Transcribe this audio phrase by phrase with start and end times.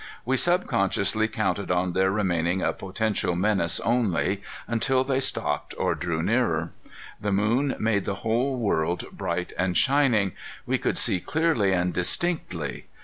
[0.25, 6.23] We subconsciously counted on their remaining a potential menace only, until they stopped or drew
[6.23, 6.71] nearer.
[7.21, 10.31] The moon made the whole world bright and shining.
[10.65, 12.87] We could see clearly and distinctly.